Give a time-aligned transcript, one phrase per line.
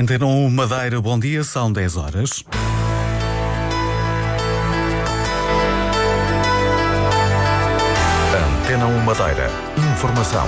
[0.00, 2.44] Antena 1 Madeira, bom dia, são 10 horas.
[8.62, 9.50] Antena 1 Madeira,
[9.92, 10.46] informação.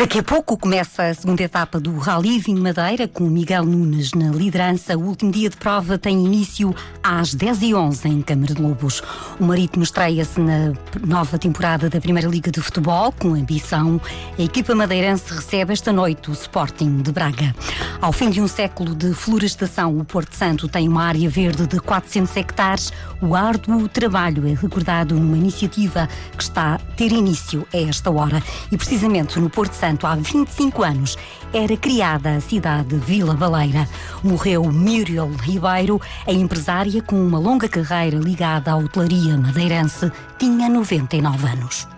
[0.00, 4.30] Daqui a pouco começa a segunda etapa do Rally Vinho Madeira, com Miguel Nunes na
[4.30, 4.96] liderança.
[4.96, 9.02] O último dia de prova tem início às 10h11 em Câmara de Lobos.
[9.38, 10.72] O Marítimo estreia-se na
[11.06, 14.00] nova temporada da Primeira Liga de Futebol, com ambição.
[14.38, 17.54] A equipa madeirense recebe esta noite o Sporting de Braga.
[18.00, 21.78] Ao fim de um século de florestação, o Porto Santo tem uma área verde de
[21.78, 22.90] 400 hectares.
[23.20, 28.42] O árduo trabalho é recordado numa iniciativa que está a ter início a esta hora.
[28.72, 31.16] E precisamente no Porto Santo, há 25 anos,
[31.52, 33.88] era criada a cidade de Vila Baleira.
[34.22, 41.46] Morreu Muriel Ribeiro, a empresária com uma longa carreira ligada à hotelaria madeirense, tinha 99
[41.46, 41.88] anos.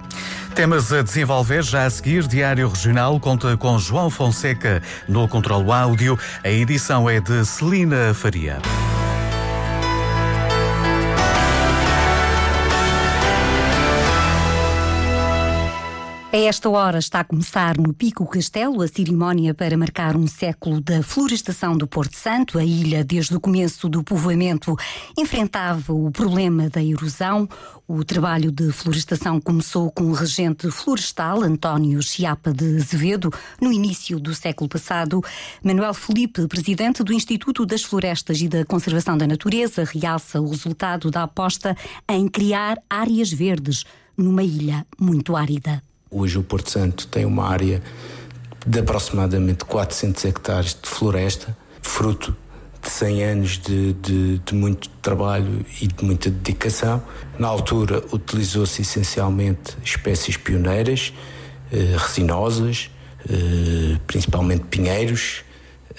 [0.55, 2.27] Temas a desenvolver já a seguir.
[2.27, 6.19] Diário Regional conta com João Fonseca no controlo áudio.
[6.45, 8.59] A edição é de Celina Faria.
[16.35, 20.81] A esta hora está a começar no Pico Castelo a cerimónia para marcar um século
[20.81, 22.59] da florestação do Porto Santo.
[22.59, 24.75] A ilha, desde o começo do povoamento,
[25.19, 27.47] enfrentava o problema da erosão.
[27.87, 34.19] O trabalho de florestação começou com o regente florestal António Chiapa de Azevedo no início
[34.19, 35.21] do século passado.
[35.63, 41.11] Manuel Felipe, presidente do Instituto das Florestas e da Conservação da Natureza, realça o resultado
[41.11, 41.77] da aposta
[42.09, 43.85] em criar áreas verdes
[44.17, 45.83] numa ilha muito árida.
[46.15, 47.83] Hoje o Porto Santo tem uma área
[48.67, 52.37] de aproximadamente 400 hectares de floresta, fruto
[52.83, 57.03] de 100 anos de, de, de muito trabalho e de muita dedicação.
[57.39, 61.15] Na altura utilizou-se essencialmente espécies pioneiras,
[61.73, 62.91] eh, resinosas,
[63.27, 65.43] eh, principalmente pinheiros,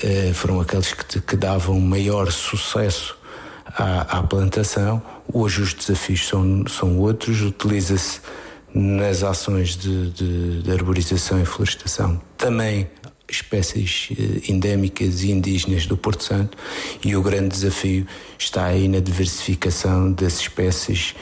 [0.04, 3.18] eh, foram aqueles que, que, davam maior sucesso
[3.66, 5.02] à, à plantação.
[5.34, 8.22] Hoje os desafios são, são outros, utiliza-se
[8.74, 12.90] nas ações de, de, de arborização e florestação também
[13.30, 16.58] espécies eh, endémicas e indígenas do Porto Santo
[17.04, 18.06] e o grande desafio
[18.38, 21.16] está aí na diversificação das espécies.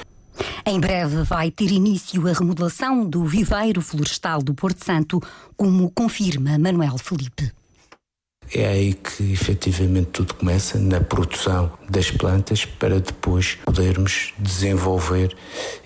[0.66, 5.22] Em breve vai ter início a remodelação do viveiro florestal do Porto Santo,
[5.56, 7.51] como confirma Manuel Felipe.
[8.53, 15.34] É aí que efetivamente tudo começa, na produção das plantas, para depois podermos desenvolver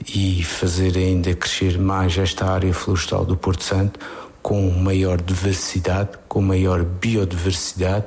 [0.07, 3.99] e fazer ainda crescer mais esta área florestal do Porto Santo,
[4.41, 8.05] com maior diversidade, com maior biodiversidade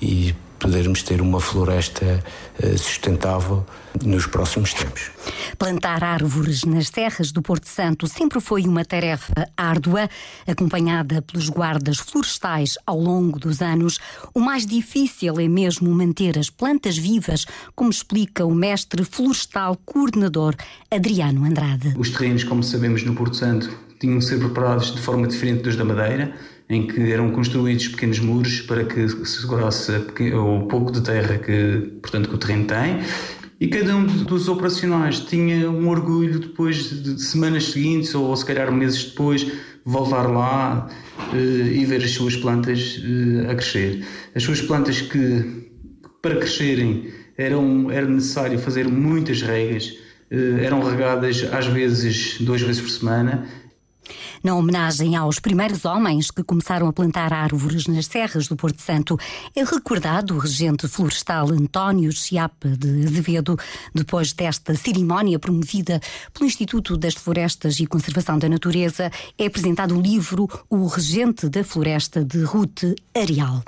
[0.00, 2.22] e podermos ter uma floresta
[2.62, 3.64] eh, sustentável
[4.04, 5.10] nos próximos tempos.
[5.58, 10.08] Plantar árvores nas serras do Porto Santo sempre foi uma tarefa árdua,
[10.46, 13.98] acompanhada pelos guardas florestais ao longo dos anos.
[14.34, 20.54] O mais difícil é mesmo manter as plantas vivas, como explica o mestre florestal coordenador
[20.90, 21.94] Adriano Andrade.
[21.98, 25.76] Os terrenos, como sabemos, no Porto Santo tinham de ser preparados de forma diferente dos
[25.76, 26.34] da Madeira
[26.70, 29.90] em que eram construídos pequenos muros para que segurasse
[30.32, 33.00] o pouco de terra que, portanto, que o terreno tem.
[33.60, 38.72] E cada um dos operacionais tinha um orgulho depois de semanas seguintes ou se calhar
[38.72, 39.46] meses depois
[39.84, 40.88] voltar lá
[41.32, 44.06] uh, e ver as suas plantas uh, a crescer.
[44.34, 45.68] As suas plantas que
[46.22, 49.88] para crescerem eram, era necessário fazer muitas regas,
[50.30, 53.46] uh, eram regadas às vezes duas vezes por semana
[54.42, 59.18] na homenagem aos primeiros homens que começaram a plantar árvores nas serras do Porto Santo,
[59.54, 63.58] é recordado o regente florestal António Chiapa de Azevedo,
[63.94, 66.00] depois desta cerimónia promovida
[66.32, 71.62] pelo Instituto das Florestas e Conservação da Natureza, é apresentado o livro O Regente da
[71.62, 72.82] Floresta de Ruth
[73.14, 73.62] Arial.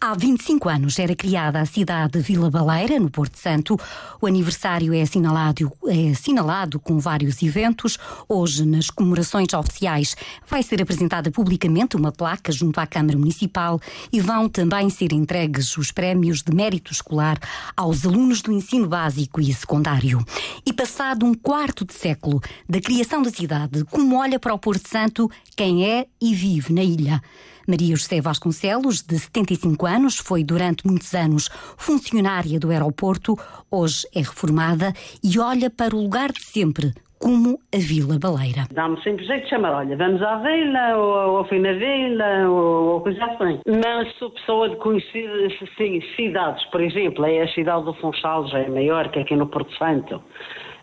[0.00, 3.78] Há 25 anos era criada a cidade de Vila Baleira, no Porto Santo.
[4.20, 7.98] O aniversário é assinalado, é assinalado com vários eventos.
[8.28, 10.15] Hoje, nas comemorações oficiais,
[10.48, 13.80] vai ser apresentada publicamente uma placa junto à Câmara Municipal
[14.12, 17.38] e vão também ser entregues os prémios de mérito escolar
[17.76, 20.24] aos alunos do ensino básico e secundário.
[20.64, 24.88] E passado um quarto de século da criação da cidade, como olha para o Porto
[24.88, 27.22] Santo quem é e vive na ilha?
[27.66, 33.36] Maria José Vasconcelos, de 75 anos, foi durante muitos anos funcionária do aeroporto,
[33.70, 38.66] hoje é reformada e olha para o lugar de sempre, como a Vila Baleira.
[38.72, 42.94] Dá-me sempre jeito de chamar, olha, vamos à vila, ou, ou fui na vila, ou,
[42.94, 43.60] ou coisa assim.
[43.66, 45.28] Mas sou pessoa de conhecer
[45.62, 49.46] assim, cidades, por exemplo, é a cidade do Funchal, já é maior que aqui no
[49.46, 50.22] Porto Santo.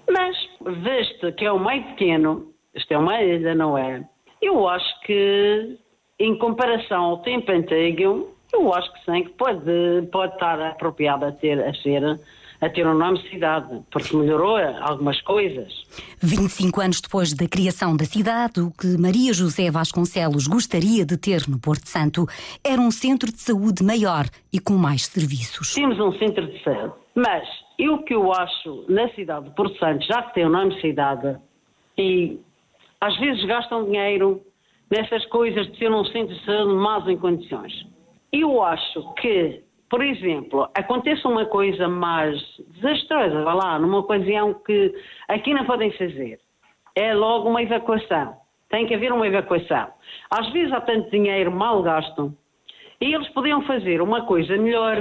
[0.09, 0.35] Mas,
[0.83, 4.03] veste que é o meio pequeno, isto é uma ilha, não é?
[4.41, 5.77] Eu acho que,
[6.19, 11.31] em comparação ao tempo antigo, eu acho que sim, que pode, pode estar apropriado a,
[11.31, 12.19] ter, a ser
[12.63, 15.74] a ter um nome cidade, porque melhorou algumas coisas.
[16.21, 21.48] 25 anos depois da criação da cidade, o que Maria José Vasconcelos gostaria de ter
[21.48, 22.25] no Porto Santo
[22.63, 25.74] era um centro de saúde maior e com mais serviços.
[25.74, 27.44] Temos um centro de saúde, mas
[27.77, 31.38] eu que eu acho na cidade de Porto Santo, já que tem o nome cidade,
[31.98, 32.39] e
[33.01, 34.42] às vezes gastam dinheiro
[34.89, 37.86] nessas coisas de ser um centro de saúde mais em condições.
[38.31, 39.62] Eu acho que
[39.93, 42.35] por exemplo, acontece uma coisa mais
[42.69, 44.91] desastrosa, vá lá, numa ocasião que
[45.27, 46.39] aqui não podem fazer,
[46.95, 48.35] é logo uma evacuação.
[48.71, 49.89] Tem que haver uma evacuação.
[50.31, 52.35] Às vezes há tanto dinheiro mal gasto
[52.99, 54.97] e eles podiam fazer uma coisa melhor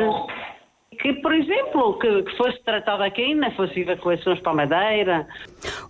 [1.02, 5.26] que, por exemplo, que, que fosse tratado aqui, não fosse evacuações para a Madeira.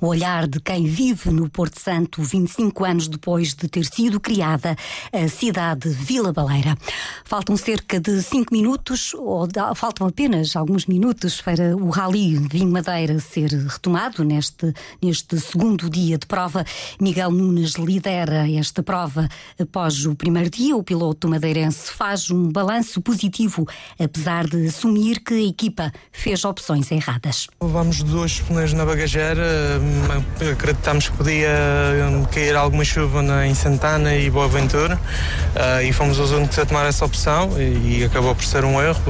[0.01, 4.75] O olhar de quem vive no Porto Santo 25 anos depois de ter sido criada
[5.13, 6.75] a cidade de Vila Baleira.
[7.27, 13.19] Faltam cerca de 5 minutos, ou faltam apenas alguns minutos para o Rally Vinho Madeira
[13.19, 14.73] ser retomado neste,
[15.03, 16.65] neste segundo dia de prova.
[16.99, 19.29] Miguel Nunes lidera esta prova
[19.61, 20.75] após o primeiro dia.
[20.75, 23.67] O piloto madeirense faz um balanço positivo,
[23.99, 27.49] apesar de assumir assumir que a equipa fez opções erradas.
[27.61, 29.43] Levamos dois pneus na bagageira,
[29.81, 31.51] hum, acreditamos que podia
[32.09, 36.65] hum, cair alguma chuva em Santana e Boa Ventura uh, e fomos os únicos a
[36.65, 39.03] tomar essa opção e, acabou por ser um erro.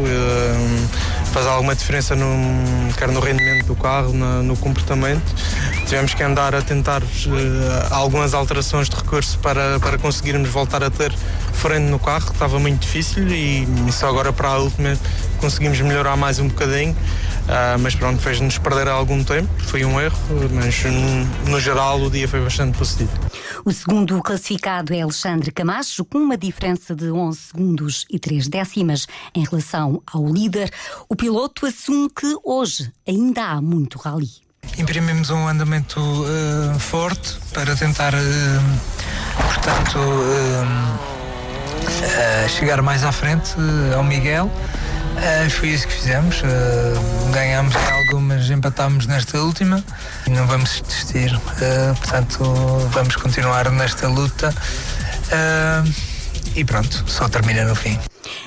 [1.33, 5.35] Faz alguma diferença no, quer no rendimento do carro, no, no comportamento.
[5.87, 7.07] Tivemos que andar a tentar uh,
[7.91, 11.13] algumas alterações de recurso para, para conseguirmos voltar a ter
[11.53, 14.99] frente no carro, que estava muito difícil e só agora para a última
[15.39, 16.97] conseguimos melhorar mais um bocadinho.
[17.43, 20.17] Uh, mas pronto, fez-nos perder algum tempo, foi um erro,
[20.53, 23.11] mas no, no geral o dia foi bastante positivo.
[23.65, 29.07] O segundo classificado é Alexandre Camacho, com uma diferença de 11 segundos e 3 décimas
[29.35, 30.71] em relação ao líder.
[31.09, 34.31] O piloto assume que hoje ainda há muito rally.
[34.79, 38.19] Imprimimos um andamento uh, forte para tentar, uh,
[39.37, 39.99] portanto,
[42.49, 43.55] chegar mais à frente
[43.95, 44.51] ao Miguel.
[45.13, 46.41] Uh, foi isso que fizemos.
[46.41, 49.85] Uh, ganhámos algumas, empatámos nesta última
[50.27, 51.35] e não vamos desistir.
[51.35, 52.45] Uh, portanto,
[52.91, 54.55] vamos continuar nesta luta.
[56.55, 57.99] e pronto, só termina no fim.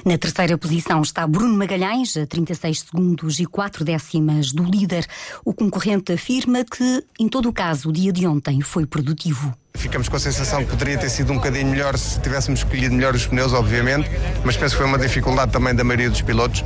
[0.05, 5.05] Na terceira posição está Bruno Magalhães, a 36 segundos e 4 décimas do líder.
[5.43, 9.55] O concorrente afirma que, em todo o caso, o dia de ontem foi produtivo.
[9.75, 13.13] Ficamos com a sensação que poderia ter sido um bocadinho melhor se tivéssemos escolhido melhor
[13.13, 14.09] os pneus, obviamente,
[14.43, 16.63] mas penso que foi uma dificuldade também da maioria dos pilotos,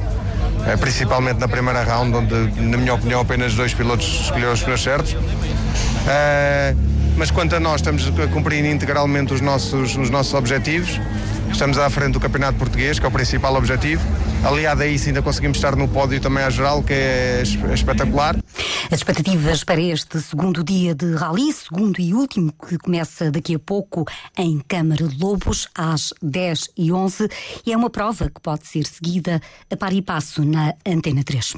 [0.67, 4.81] eh, principalmente na primeira round, onde, na minha opinião, apenas dois pilotos escolheram os pneus
[4.81, 5.13] certos.
[5.13, 11.01] Uh, mas quanto a nós, estamos a cumprir integralmente os nossos, os nossos objetivos.
[11.51, 14.01] Estamos à frente do Campeonato Português, que é o principal objetivo.
[14.43, 18.37] Aliado a isso, ainda conseguimos estar no pódio também à geral, que é espetacular.
[18.85, 23.59] As expectativas para este segundo dia de rally, segundo e último, que começa daqui a
[23.59, 24.05] pouco
[24.35, 27.29] em Câmara de Lobos, às 10 e 11,
[27.65, 31.55] e é uma prova que pode ser seguida a par e passo na Antena 3.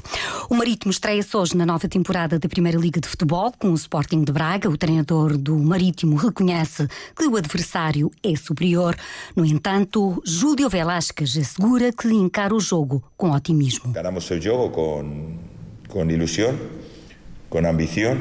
[0.50, 4.24] O Marítimo estreia-se hoje na nova temporada da Primeira Liga de Futebol, com o Sporting
[4.24, 4.68] de Braga.
[4.68, 6.86] O treinador do Marítimo reconhece
[7.16, 8.94] que o adversário é superior.
[9.34, 13.92] No entanto, Júlio Velasquez assegura que encara o jogo com otimismo.
[13.92, 15.38] Ganamos o jogo com,
[15.88, 16.58] com ilusão
[17.52, 18.18] con ambición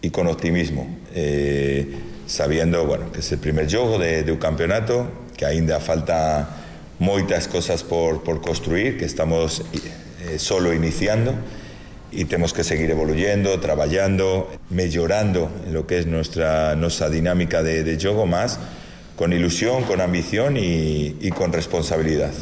[0.00, 1.88] y con optimismo, eh,
[2.26, 6.48] sabiendo bueno, que es el primer juego de, un campeonato, que ainda falta
[6.98, 11.34] moitas cosas por, por construir, que estamos eh, solo iniciando
[12.10, 18.24] y tenemos que seguir evoluyendo, trabajando, mejorando lo que es nuestra, nuestra dinámica de juego
[18.24, 18.58] más
[19.16, 22.36] com ilusão, com ambição e, e, com responsabilidade.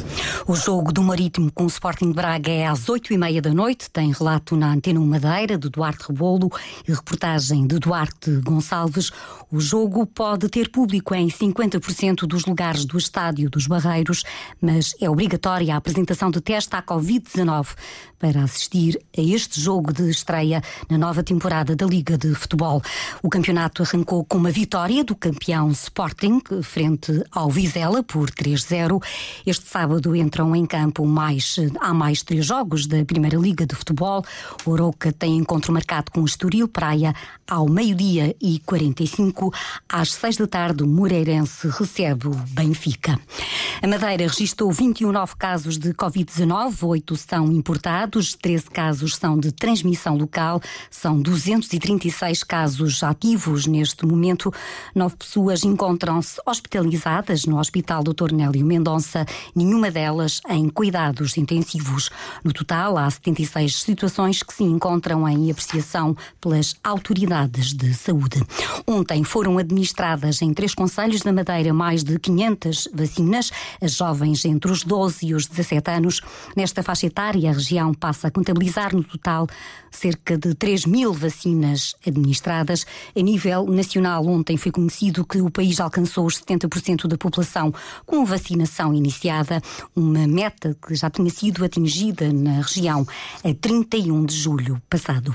[0.47, 3.53] O jogo do Marítimo com o Sporting de Braga é às oito e meia da
[3.53, 3.89] noite.
[3.89, 6.49] Tem relato na Antena Madeira de Duarte Rebolo
[6.87, 9.11] e reportagem de Duarte Gonçalves.
[9.51, 14.23] O jogo pode ter público em 50% dos lugares do Estádio dos Barreiros,
[14.61, 17.75] mas é obrigatória a apresentação de teste à Covid-19
[18.21, 22.81] para assistir a este jogo de estreia na nova temporada da Liga de Futebol.
[23.23, 29.01] O campeonato arrancou com uma vitória do campeão Sporting frente ao Vizela por 3-0.
[29.45, 34.23] Este sábado entram em campo mais, há mais três jogos da Primeira Liga de Futebol.
[34.65, 37.13] O Oroca tem encontro marcado com o Estoril Praia
[37.47, 39.53] ao meio-dia e 45.
[39.89, 43.19] Às seis da tarde, o Moreirense recebe o Benfica.
[43.81, 49.51] A Madeira registrou 21 novos casos de Covid-19, oito são importados, 13 casos são de
[49.51, 54.53] transmissão local, são 236 casos ativos neste momento.
[54.93, 58.33] Nove pessoas encontram-se hospitalizadas no Hospital Dr.
[58.33, 62.09] Nélio Mendonça, nenhuma delas em cuidados intensivos.
[62.43, 68.43] No total, há 76 situações que se encontram em apreciação pelas autoridades de saúde.
[68.85, 73.49] Ontem foram administradas em três conselhos da Madeira mais de 500 vacinas
[73.81, 76.21] as jovens entre os 12 e os 17 anos.
[76.55, 79.47] Nesta faixa etária, a região passa a contabilizar no total
[79.89, 82.85] cerca de 3 mil vacinas administradas.
[83.15, 87.73] A nível nacional, ontem foi conhecido que o país alcançou os 70% da população
[88.05, 89.61] com vacinação iniciada,
[89.95, 93.05] uma meta que já tinha sido atingida na região
[93.43, 95.33] a 31 de julho passado.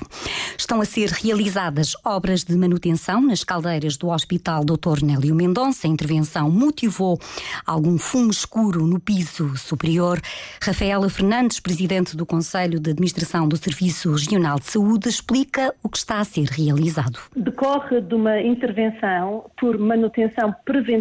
[0.58, 5.04] Estão a ser realizadas obras de manutenção nas caldeiras do Hospital Dr.
[5.04, 5.86] Nélio Mendonça.
[5.86, 7.18] A intervenção motivou
[7.66, 10.20] algum fumo escuro no piso superior.
[10.60, 15.98] Rafaela Fernandes, presidente do Conselho de Administração do Serviço Regional de Saúde, explica o que
[15.98, 17.18] está a ser realizado.
[17.34, 20.95] Decorre de uma intervenção por manutenção preventiva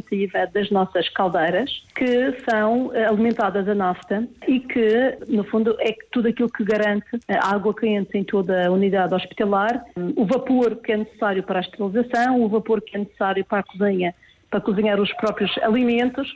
[0.53, 6.27] das nossas caldeiras, que são eh, alimentadas a nafta e que, no fundo, é tudo
[6.27, 9.83] aquilo que garante a água quente em toda a unidade hospitalar,
[10.15, 13.63] o vapor que é necessário para a esterilização, o vapor que é necessário para a
[13.63, 14.13] cozinha,
[14.49, 16.27] para cozinhar os próprios alimentos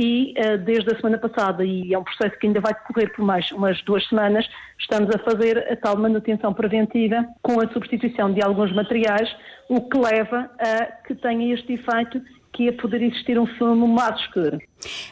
[0.00, 3.24] e uh, desde a semana passada, e é um processo que ainda vai decorrer por
[3.24, 4.48] mais umas duas semanas,
[4.78, 9.30] estamos a fazer a tal manutenção preventiva com a substituição de alguns materiais,
[9.68, 12.22] o que leva a que tenha este efeito
[12.60, 14.58] que poder existir um fumo mais escuro.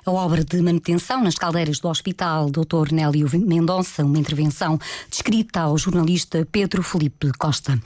[0.04, 2.92] A obra de manutenção nas caldeiras do Hospital Dr.
[2.92, 4.78] Nélio Mendonça, uma intervenção
[5.10, 7.78] descrita ao jornalista Pedro Felipe Costa.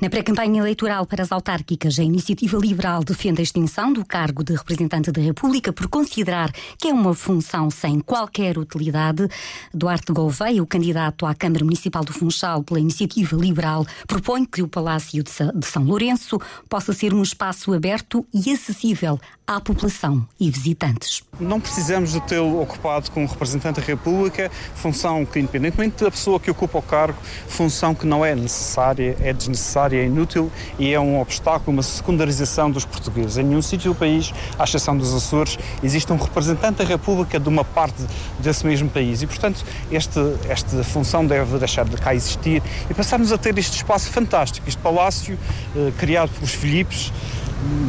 [0.00, 4.54] Na pré-campanha eleitoral para as autárquicas, a Iniciativa Liberal defende a extinção do cargo de
[4.54, 9.28] representante da República por considerar que é uma função sem qualquer utilidade.
[9.72, 14.68] Duarte Gouveia, o candidato à Câmara Municipal do Funchal pela Iniciativa Liberal, propõe que o
[14.68, 16.38] Palácio de São Lourenço
[16.68, 21.22] possa ser um espaço aberto e acessível à população e visitantes.
[21.38, 26.50] Não precisamos de tê-lo ocupado como representante da República, função que, independentemente da pessoa que
[26.50, 31.20] ocupa o cargo, função que não é necessária, é desnecessária, é inútil e é um
[31.20, 33.36] obstáculo, uma secundarização dos portugueses.
[33.36, 37.48] Em nenhum sítio do país, à exceção dos Açores, existe um representante da República de
[37.48, 38.02] uma parte
[38.40, 43.30] desse mesmo país e, portanto, este, esta função deve deixar de cá existir e passarmos
[43.30, 45.38] a ter este espaço fantástico, este palácio
[45.76, 47.12] eh, criado pelos Filipes,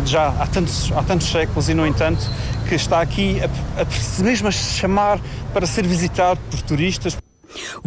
[0.06, 2.30] já há tantos, há tantos séculos e, no entanto,
[2.68, 5.20] que está aqui a, a mesmo a chamar
[5.54, 7.18] para ser visitado por turistas.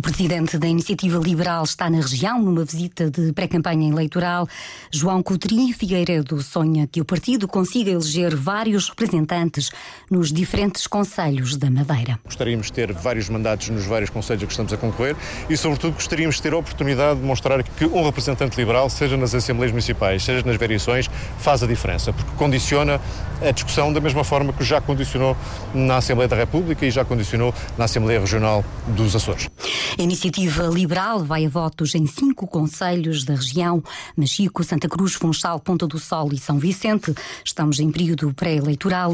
[0.00, 4.48] O presidente da Iniciativa Liberal está na região numa visita de pré-campanha eleitoral.
[4.90, 9.68] João Coutrinho Figueiredo sonha que o partido consiga eleger vários representantes
[10.10, 12.18] nos diferentes conselhos da Madeira.
[12.24, 15.14] Gostaríamos de ter vários mandatos nos vários conselhos a que estamos a concorrer
[15.50, 19.34] e, sobretudo, gostaríamos de ter a oportunidade de mostrar que um representante liberal, seja nas
[19.34, 22.98] Assembleias Municipais, seja nas variações, faz a diferença, porque condiciona
[23.42, 25.36] a discussão da mesma forma que já condicionou
[25.74, 29.50] na Assembleia da República e já condicionou na Assembleia Regional dos Açores.
[29.98, 33.82] A iniciativa liberal vai a votos em cinco conselhos da região:
[34.16, 37.14] Machico, Santa Cruz, Funchal, Ponta do Sol e São Vicente.
[37.44, 39.12] Estamos em período pré-eleitoral.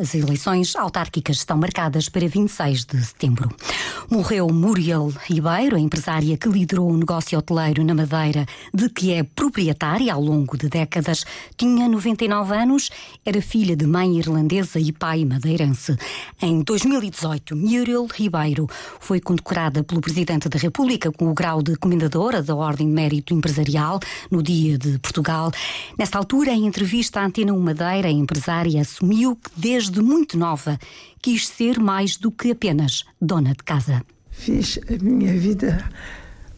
[0.00, 3.54] As eleições autárquicas estão marcadas para 26 de setembro.
[4.10, 9.22] Morreu Muriel Ribeiro, a empresária que liderou o negócio hoteleiro na Madeira, de que é
[9.22, 11.24] proprietária ao longo de décadas.
[11.56, 12.90] Tinha 99 anos,
[13.24, 15.96] era filha de mãe irlandesa e pai madeirense.
[16.42, 18.68] Em 2018, Muriel Ribeiro
[19.00, 23.34] foi condecorada pelo Presidente da República com o grau de Comendadora da Ordem de Mérito
[23.34, 23.98] Empresarial
[24.30, 25.50] no Dia de Portugal.
[25.98, 30.78] Nessa altura, em entrevista à Antena Madeira, a empresária assumiu que desde muito nova
[31.20, 34.00] quis ser mais do que apenas dona de casa.
[34.30, 35.84] Fiz a minha vida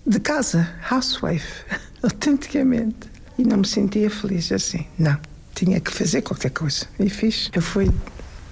[0.06, 1.64] de casa, housewife,
[2.04, 3.08] autenticamente.
[3.38, 4.84] E não me sentia feliz assim.
[4.98, 5.16] Não.
[5.54, 6.84] Tinha que fazer qualquer coisa.
[7.00, 7.48] E fiz.
[7.54, 7.90] Eu fui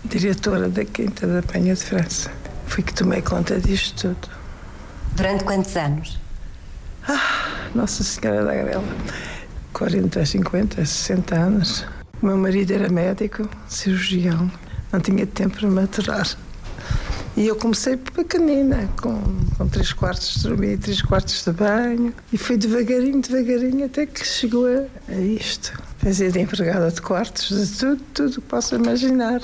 [0.07, 2.33] diretora da Quinta da Penha de França.
[2.67, 4.36] Fui que tomei conta disto tudo.
[5.17, 6.19] Durante quantos anos?
[7.09, 8.85] Ah, Nossa Senhora da Grela.
[9.73, 11.87] 40, 50, 60 anos.
[12.21, 14.51] O meu marido era médico, cirurgião.
[14.93, 16.37] Não tinha tempo para maturar.
[17.35, 19.19] E eu comecei pequenina, com,
[19.57, 24.23] com três quartos de dormir, três quartos de banho, e foi devagarinho, devagarinho, até que
[24.27, 25.73] chegou a, a isto.
[25.97, 29.41] Fazer empregada de quartos, de tudo, tudo que posso imaginar.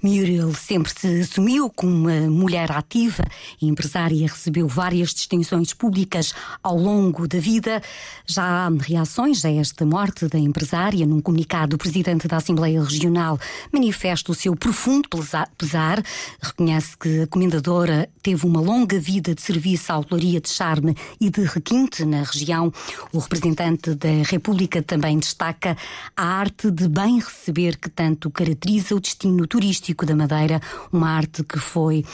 [0.00, 3.24] Muriel sempre se assumiu como uma mulher ativa
[3.60, 7.82] e empresária, recebeu várias distinções públicas ao longo da vida.
[8.24, 11.04] Já há reações a esta morte da empresária.
[11.04, 13.40] Num comunicado, o presidente da Assembleia Regional
[13.72, 15.08] manifesta o seu profundo
[15.56, 16.00] pesar,
[16.40, 21.28] reconhece que a comendadora teve uma longa vida de serviço à autoria de charme e
[21.28, 22.72] de requinte na região.
[23.12, 25.76] O representante da República também destaca
[26.16, 30.60] a arte de bem receber que tanto caracteriza o destino turístico da Madeira,
[30.92, 32.04] uma arte que foi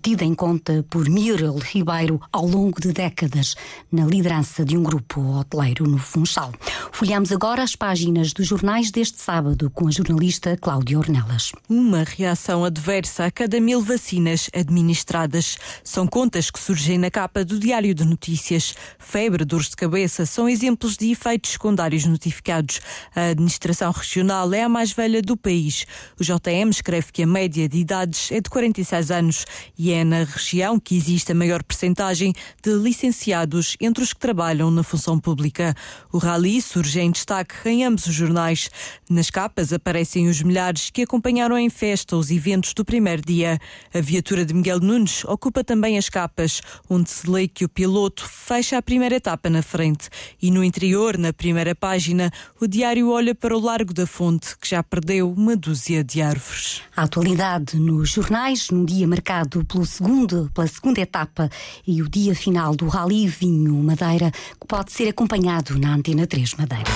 [0.00, 3.54] tida em conta por Muriel Ribeiro ao longo de décadas
[3.90, 6.52] na liderança de um grupo hoteleiro no Funchal.
[6.92, 11.52] Folhamos agora as páginas dos jornais deste sábado com a jornalista Cláudia Ornelas.
[11.68, 15.58] Uma reação adversa a cada mil vacinas administradas.
[15.82, 18.74] São contas que surgem na capa do Diário de Notícias.
[18.98, 22.80] Febre, dores de cabeça são exemplos de efeitos secundários notificados.
[23.14, 25.86] A administração regional é a mais velha do país.
[26.18, 29.46] O JM escreve que a média de idades é de 46 anos
[29.78, 34.70] e é na região que existe a maior percentagem de licenciados entre os que trabalham
[34.70, 35.74] na função pública.
[36.12, 38.68] O rally surge em destaque em ambos os jornais.
[39.08, 43.58] Nas capas aparecem os milhares que acompanharam em festa os eventos do primeiro dia.
[43.94, 48.28] A viatura de Miguel Nunes ocupa também as capas, onde se lê que o piloto
[48.28, 50.10] fecha a primeira etapa na frente.
[50.42, 54.68] E no interior, na primeira página, o diário olha para o Largo da Fonte, que
[54.68, 56.82] já perdeu uma dúzia de árvores.
[57.14, 61.48] Atualidade nos jornais, num dia marcado pelo segundo, pela segunda etapa
[61.86, 66.54] e o dia final do Rally Vinho Madeira, que pode ser acompanhado na Antena 3
[66.54, 66.90] Madeira.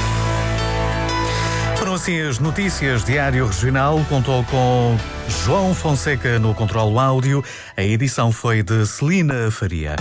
[1.76, 3.04] Foram assim as notícias.
[3.04, 4.96] Diário Regional contou com
[5.44, 7.44] João Fonseca no controle áudio.
[7.76, 9.94] A edição foi de Celina Faria.